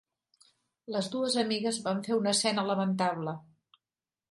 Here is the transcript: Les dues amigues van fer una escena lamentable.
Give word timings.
Les 0.95 1.09
dues 1.15 1.35
amigues 1.43 1.79
van 1.89 2.03
fer 2.09 2.17
una 2.23 2.33
escena 2.39 2.67
lamentable. 2.73 3.37